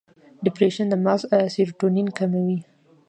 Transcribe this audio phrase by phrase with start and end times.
[0.03, 0.03] د
[0.43, 1.21] ډیپریشن د مغز
[1.53, 2.59] سیروټونین کموي.